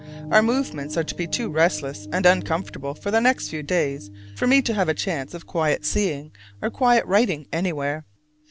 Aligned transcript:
Our 0.31 0.41
movements 0.41 0.97
are 0.97 1.03
to 1.03 1.13
be 1.13 1.27
too 1.27 1.47
restless 1.47 2.07
and 2.11 2.25
uncomfortable 2.25 2.95
for 2.95 3.11
the 3.11 3.21
next 3.21 3.49
few 3.49 3.61
days 3.61 4.09
for 4.35 4.47
me 4.47 4.63
to 4.63 4.73
have 4.73 4.89
a 4.89 4.95
chance 4.95 5.35
of 5.35 5.45
quiet 5.45 5.85
seeing 5.85 6.31
or 6.59 6.71
quiet 6.71 7.05
writing 7.05 7.45
anywhere. 7.53 8.07